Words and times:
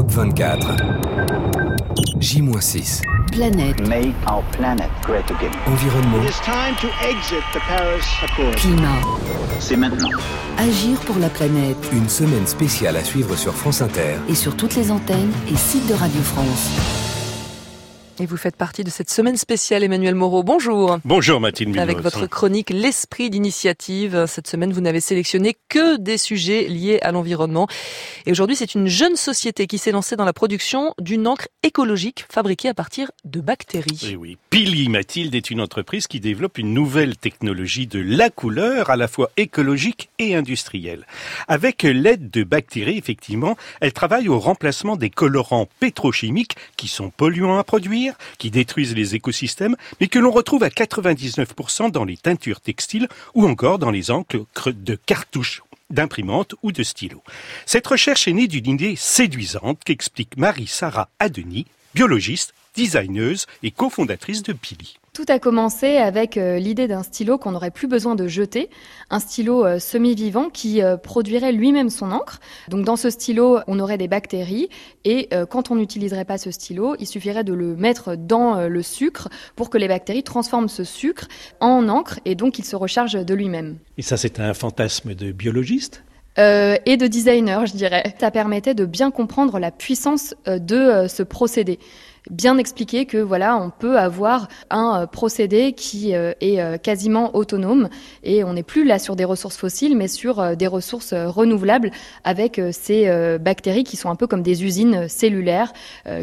COP24. 0.00 0.76
J-6. 2.20 3.02
Planète, 3.32 3.86
Make 3.86 4.14
our 4.26 4.42
planet 4.52 4.88
great 5.02 5.30
again. 5.30 5.52
Environnement. 5.66 6.24
It 6.24 6.30
is 6.30 6.40
time 6.40 6.74
to 6.80 6.88
exit 7.06 7.42
the 7.52 7.60
Paris 7.68 8.02
Accord. 8.24 8.54
climat, 8.56 9.02
C'est 9.60 9.76
maintenant. 9.76 10.08
agir 10.58 10.98
pour 11.00 11.18
la 11.18 11.28
planète 11.28 11.76
Une 11.92 12.08
semaine 12.08 12.46
spéciale 12.46 12.96
à 12.96 13.04
suivre 13.04 13.36
sur 13.36 13.54
France 13.54 13.82
Inter. 13.82 14.16
et 14.28 14.34
sur 14.34 14.56
toutes 14.56 14.74
les 14.74 14.90
antennes 14.90 15.32
et 15.52 15.56
sites 15.56 15.86
de 15.86 15.94
Radio 15.94 16.20
France. 16.22 17.09
Et 18.20 18.26
vous 18.26 18.36
faites 18.36 18.56
partie 18.56 18.84
de 18.84 18.90
cette 18.90 19.08
semaine 19.08 19.38
spéciale, 19.38 19.82
Emmanuel 19.82 20.14
Moreau. 20.14 20.42
Bonjour. 20.42 20.98
Bonjour 21.06 21.40
Mathilde 21.40 21.70
Munoz. 21.70 21.82
Avec 21.82 22.00
votre 22.00 22.26
chronique 22.26 22.68
L'esprit 22.68 23.30
d'initiative. 23.30 24.26
Cette 24.26 24.46
semaine, 24.46 24.74
vous 24.74 24.82
n'avez 24.82 25.00
sélectionné 25.00 25.56
que 25.70 25.96
des 25.96 26.18
sujets 26.18 26.68
liés 26.68 26.98
à 27.00 27.12
l'environnement. 27.12 27.66
Et 28.26 28.30
aujourd'hui, 28.30 28.56
c'est 28.56 28.74
une 28.74 28.88
jeune 28.88 29.16
société 29.16 29.66
qui 29.66 29.78
s'est 29.78 29.90
lancée 29.90 30.16
dans 30.16 30.26
la 30.26 30.34
production 30.34 30.92
d'une 31.00 31.26
encre 31.26 31.48
écologique 31.62 32.26
fabriquée 32.30 32.68
à 32.68 32.74
partir 32.74 33.10
de 33.24 33.40
bactéries. 33.40 34.00
Oui, 34.02 34.16
oui. 34.16 34.38
Pili 34.50 34.90
Mathilde 34.90 35.34
est 35.34 35.50
une 35.50 35.62
entreprise 35.62 36.06
qui 36.06 36.20
développe 36.20 36.58
une 36.58 36.74
nouvelle 36.74 37.16
technologie 37.16 37.86
de 37.86 38.00
la 38.00 38.28
couleur 38.28 38.90
à 38.90 38.96
la 38.96 39.08
fois 39.08 39.30
écologique 39.38 40.10
et 40.18 40.34
industrielle. 40.34 41.06
Avec 41.48 41.84
l'aide 41.84 42.30
de 42.30 42.44
bactéries, 42.44 42.98
effectivement, 42.98 43.56
elle 43.80 43.94
travaille 43.94 44.28
au 44.28 44.38
remplacement 44.38 44.96
des 44.96 45.08
colorants 45.08 45.68
pétrochimiques 45.78 46.56
qui 46.76 46.88
sont 46.88 47.08
polluants 47.08 47.56
à 47.56 47.64
produire, 47.64 48.09
qui 48.38 48.50
détruisent 48.50 48.94
les 48.94 49.14
écosystèmes, 49.14 49.76
mais 50.00 50.08
que 50.08 50.18
l'on 50.18 50.30
retrouve 50.30 50.62
à 50.62 50.68
99% 50.68 51.90
dans 51.90 52.04
les 52.04 52.16
teintures 52.16 52.60
textiles 52.60 53.08
ou 53.34 53.46
encore 53.46 53.78
dans 53.78 53.90
les 53.90 54.10
encres 54.10 54.44
de 54.66 54.94
cartouches 55.06 55.62
d'imprimantes 55.90 56.54
ou 56.62 56.72
de 56.72 56.82
stylos. 56.82 57.22
Cette 57.66 57.86
recherche 57.86 58.28
est 58.28 58.32
née 58.32 58.46
d'une 58.46 58.68
idée 58.68 58.96
séduisante 58.96 59.80
qu'explique 59.84 60.36
Marie-Sarah 60.36 61.08
Adeni, 61.18 61.66
biologiste, 61.94 62.54
designeuse 62.74 63.46
et 63.62 63.70
cofondatrice 63.70 64.42
de 64.42 64.52
Pili. 64.52 65.00
Tout 65.12 65.24
a 65.28 65.40
commencé 65.40 65.96
avec 65.96 66.36
euh, 66.36 66.58
l'idée 66.58 66.86
d'un 66.86 67.02
stylo 67.02 67.36
qu'on 67.36 67.50
n'aurait 67.50 67.72
plus 67.72 67.88
besoin 67.88 68.14
de 68.14 68.28
jeter, 68.28 68.70
un 69.10 69.18
stylo 69.18 69.66
euh, 69.66 69.80
semi-vivant 69.80 70.50
qui 70.50 70.82
euh, 70.82 70.96
produirait 70.96 71.50
lui-même 71.50 71.90
son 71.90 72.12
encre. 72.12 72.38
Donc 72.68 72.84
dans 72.84 72.94
ce 72.94 73.10
stylo, 73.10 73.58
on 73.66 73.80
aurait 73.80 73.98
des 73.98 74.06
bactéries 74.06 74.68
et 75.04 75.28
quand 75.48 75.70
on 75.70 75.76
n'utiliserait 75.76 76.24
pas 76.24 76.38
ce 76.38 76.50
stylo, 76.50 76.94
il 76.98 77.06
suffirait 77.06 77.42
de 77.42 77.52
le 77.52 77.74
mettre 77.74 78.16
dans 78.16 78.68
le 78.68 78.82
sucre 78.82 79.28
pour 79.56 79.70
que 79.70 79.78
les 79.78 79.88
bactéries 79.88 80.22
transforment 80.22 80.68
ce 80.68 80.84
sucre 80.84 81.26
en 81.60 81.88
encre 81.88 82.20
et 82.24 82.34
donc 82.34 82.58
il 82.58 82.64
se 82.64 82.76
recharge 82.76 83.14
de 83.14 83.34
lui-même. 83.34 83.78
Et 83.96 84.02
ça, 84.02 84.16
c'est 84.16 84.40
un 84.40 84.54
fantasme 84.54 85.14
de 85.14 85.32
biologiste? 85.32 86.04
Euh, 86.38 86.76
et 86.86 86.96
de 86.96 87.06
designer, 87.06 87.66
je 87.66 87.72
dirais. 87.72 88.14
Ça 88.20 88.30
permettait 88.30 88.74
de 88.74 88.84
bien 88.84 89.10
comprendre 89.10 89.58
la 89.58 89.70
puissance 89.70 90.34
de 90.46 91.06
ce 91.08 91.22
procédé. 91.22 91.78
Bien 92.30 92.58
expliquer 92.58 93.06
que 93.06 93.18
voilà, 93.18 93.56
on 93.56 93.70
peut 93.70 93.98
avoir 93.98 94.48
un 94.70 95.02
euh, 95.02 95.06
procédé 95.06 95.72
qui 95.72 96.14
euh, 96.14 96.32
est 96.40 96.60
euh, 96.60 96.76
quasiment 96.76 97.34
autonome 97.34 97.88
et 98.22 98.44
on 98.44 98.52
n'est 98.52 98.62
plus 98.62 98.84
là 98.84 98.98
sur 98.98 99.16
des 99.16 99.24
ressources 99.24 99.56
fossiles, 99.56 99.96
mais 99.96 100.08
sur 100.08 100.56
des 100.56 100.66
ressources 100.66 101.14
renouvelables 101.14 101.90
avec 102.24 102.60
ces 102.72 103.38
bactéries 103.38 103.84
qui 103.84 103.96
sont 103.96 104.10
un 104.10 104.16
peu 104.16 104.26
comme 104.26 104.42
des 104.42 104.64
usines 104.64 105.08
cellulaires 105.08 105.72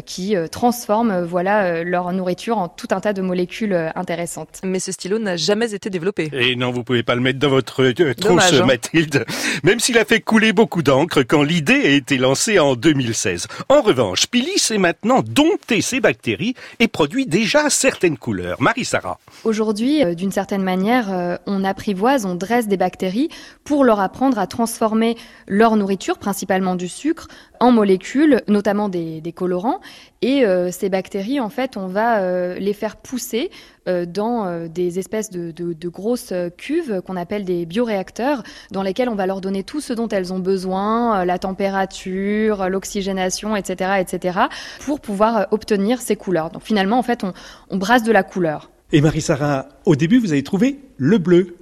qui 0.04 0.34
transforment 0.50 1.22
voilà 1.22 1.82
leur 1.84 2.12
nourriture 2.12 2.58
en 2.58 2.68
tout 2.68 2.88
un 2.90 3.00
tas 3.00 3.12
de 3.12 3.22
molécules 3.22 3.74
intéressantes. 3.94 4.60
Mais 4.64 4.80
ce 4.80 4.92
stylo 4.92 5.18
n'a 5.18 5.36
jamais 5.36 5.74
été 5.74 5.90
développé. 5.90 6.30
Et 6.32 6.56
non, 6.56 6.70
vous 6.70 6.84
pouvez 6.84 7.02
pas 7.02 7.14
le 7.14 7.20
mettre 7.20 7.38
dans 7.38 7.48
votre 7.48 7.82
euh, 7.82 8.14
tronche, 8.14 8.50
Dommage, 8.50 8.60
hein. 8.60 8.66
Mathilde. 8.66 9.24
Même 9.64 9.80
s'il 9.80 9.98
a 9.98 10.04
fait 10.04 10.20
couler 10.20 10.52
beaucoup 10.52 10.82
d'encre 10.82 11.22
quand 11.22 11.42
l'idée 11.42 11.82
a 11.84 11.90
été 11.90 12.18
lancée 12.18 12.58
en 12.58 12.74
2016. 12.74 13.46
En 13.68 13.82
revanche, 13.82 14.26
Pili 14.26 14.58
sait 14.58 14.78
maintenant 14.78 15.22
dompter 15.22 15.80
ces 15.88 16.00
bactéries 16.00 16.54
et 16.80 16.88
produit 16.88 17.24
déjà 17.24 17.70
certaines 17.70 18.18
couleurs. 18.18 18.60
Marie-Sarah. 18.60 19.18
Aujourd'hui, 19.44 20.04
euh, 20.04 20.14
d'une 20.14 20.32
certaine 20.32 20.62
manière, 20.62 21.10
euh, 21.10 21.36
on 21.46 21.64
apprivoise, 21.64 22.26
on 22.26 22.34
dresse 22.34 22.68
des 22.68 22.76
bactéries 22.76 23.30
pour 23.64 23.84
leur 23.84 23.98
apprendre 24.00 24.38
à 24.38 24.46
transformer 24.46 25.16
leur 25.46 25.76
nourriture, 25.76 26.18
principalement 26.18 26.76
du 26.76 26.88
sucre, 26.88 27.28
en 27.58 27.72
molécules, 27.72 28.42
notamment 28.48 28.90
des, 28.90 29.32
colorants. 29.34 29.80
Et 30.20 30.44
euh, 30.44 30.70
ces 30.70 30.90
bactéries, 30.90 31.40
en 31.40 31.48
fait, 31.48 31.76
on 31.76 31.86
va 31.86 32.58
les 32.58 32.72
faire 32.72 32.96
pousser 32.96 33.50
dans 34.06 34.46
euh, 34.46 34.68
des 34.68 34.98
espèces 34.98 35.30
de, 35.30 35.88
grosses 35.88 36.32
euh, 36.32 36.50
cuves 36.50 37.00
qu'on 37.06 37.16
appelle 37.16 37.44
des 37.44 37.66
bioréacteurs, 37.66 38.42
dans 38.70 38.82
lesquels 38.82 39.08
on 39.08 39.14
va 39.14 39.26
leur 39.26 39.40
donner 39.40 39.62
tout 39.62 39.80
ce 39.80 39.92
dont 39.92 40.08
elles 40.08 40.32
ont 40.32 40.38
besoin, 40.38 41.20
euh, 41.20 41.24
la 41.24 41.38
température, 41.38 42.62
euh, 42.62 42.68
l'oxygénation, 42.68 43.56
etc., 43.56 43.92
etc., 44.00 44.38
pour 44.80 45.00
pouvoir 45.00 45.36
euh, 45.36 45.44
obtenir 45.50 46.00
ces 46.00 46.16
couleurs. 46.16 46.50
Donc 46.50 46.62
finalement, 46.62 46.98
en 46.98 47.02
fait, 47.02 47.24
on, 47.24 47.32
on 47.70 47.76
brasse 47.76 48.02
de 48.02 48.12
la 48.12 48.22
couleur. 48.22 48.70
Et 48.92 49.00
Marie-Sarah, 49.00 49.68
au 49.84 49.96
début, 49.96 50.18
vous 50.18 50.32
avez 50.32 50.42
trouvé 50.42 50.78
le 50.96 51.18
bleu. 51.18 51.57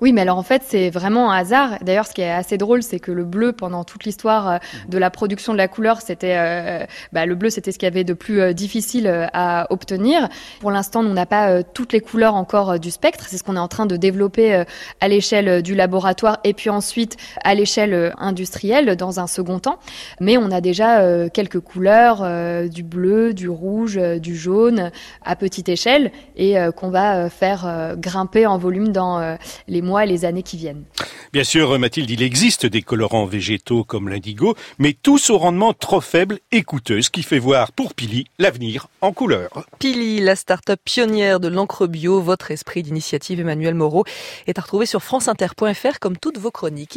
Oui, 0.00 0.12
mais 0.12 0.22
alors 0.22 0.38
en 0.38 0.42
fait, 0.42 0.62
c'est 0.64 0.90
vraiment 0.90 1.30
un 1.30 1.36
hasard. 1.38 1.78
D'ailleurs, 1.82 2.06
ce 2.06 2.14
qui 2.14 2.22
est 2.22 2.30
assez 2.30 2.58
drôle, 2.58 2.82
c'est 2.82 2.98
que 2.98 3.12
le 3.12 3.24
bleu, 3.24 3.52
pendant 3.52 3.84
toute 3.84 4.04
l'histoire 4.04 4.48
euh, 4.48 4.58
de 4.88 4.98
la 4.98 5.10
production 5.10 5.52
de 5.52 5.58
la 5.58 5.68
couleur, 5.68 6.00
c'était 6.00 6.36
euh, 6.36 6.84
bah, 7.12 7.26
le 7.26 7.34
bleu, 7.34 7.50
c'était 7.50 7.72
ce 7.72 7.78
qu'il 7.78 7.86
y 7.86 7.92
avait 7.92 8.04
de 8.04 8.14
plus 8.14 8.40
euh, 8.40 8.52
difficile 8.52 9.28
à 9.32 9.66
obtenir. 9.70 10.28
Pour 10.60 10.70
l'instant, 10.70 11.00
on 11.00 11.12
n'a 11.12 11.26
pas 11.26 11.50
euh, 11.50 11.62
toutes 11.74 11.92
les 11.92 12.00
couleurs 12.00 12.34
encore 12.34 12.78
du 12.78 12.90
spectre. 12.90 13.26
C'est 13.28 13.38
ce 13.38 13.44
qu'on 13.44 13.56
est 13.56 13.60
en 13.60 13.68
train 13.68 13.86
de 13.86 13.96
développer 13.96 14.64
à 15.00 15.08
l'échelle 15.08 15.62
du 15.62 15.74
laboratoire 15.74 16.38
et 16.44 16.54
puis 16.54 16.70
ensuite 16.70 17.16
à 17.42 17.54
l'échelle 17.54 18.12
industrielle 18.18 18.96
dans 18.96 19.20
un 19.20 19.26
second 19.26 19.58
temps. 19.58 19.78
Mais 20.20 20.36
on 20.36 20.50
a 20.50 20.60
déjà 20.60 21.28
quelques 21.30 21.60
couleurs, 21.60 22.24
du 22.68 22.82
bleu, 22.82 23.34
du 23.34 23.48
rouge, 23.48 23.96
du 23.96 24.36
jaune, 24.36 24.90
à 25.24 25.36
petite 25.36 25.68
échelle, 25.68 26.10
et 26.36 26.56
qu'on 26.76 26.90
va 26.90 27.28
faire 27.30 27.94
grimper 27.98 28.46
en 28.46 28.58
volume 28.58 28.88
dans 28.88 29.36
les 29.68 29.82
mois 29.94 30.04
et 30.04 30.08
les 30.08 30.24
années 30.24 30.42
qui 30.42 30.56
viennent. 30.56 30.82
Bien 31.32 31.44
sûr, 31.44 31.78
Mathilde, 31.78 32.10
il 32.10 32.22
existe 32.22 32.66
des 32.66 32.82
colorants 32.82 33.26
végétaux 33.26 33.84
comme 33.84 34.08
l'indigo, 34.08 34.56
mais 34.78 34.92
tous 34.92 35.30
au 35.30 35.38
rendement 35.38 35.72
trop 35.72 36.00
faible 36.00 36.40
et 36.50 36.62
coûteux, 36.62 37.00
ce 37.00 37.10
qui 37.10 37.22
fait 37.22 37.38
voir 37.38 37.70
pour 37.70 37.94
Pili 37.94 38.26
l'avenir 38.40 38.88
en 39.00 39.12
couleur. 39.12 39.50
Pili, 39.78 40.20
la 40.20 40.34
start-up 40.34 40.80
pionnière 40.84 41.38
de 41.38 41.46
l'encre 41.48 41.86
bio, 41.86 42.20
votre 42.20 42.50
esprit 42.50 42.82
d'initiative, 42.82 43.38
Emmanuel 43.38 43.74
Moreau, 43.74 44.04
est 44.48 44.58
à 44.58 44.62
retrouver 44.62 44.86
sur 44.86 45.02
franceinter.fr 45.02 46.00
comme 46.00 46.16
toutes 46.16 46.38
vos 46.38 46.50
chroniques. 46.50 46.92